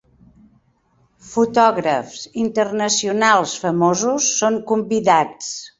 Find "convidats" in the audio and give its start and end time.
4.75-5.57